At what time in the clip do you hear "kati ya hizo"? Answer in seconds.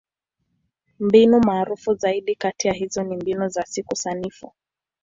2.35-3.03